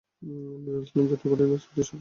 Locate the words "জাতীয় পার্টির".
1.07-1.45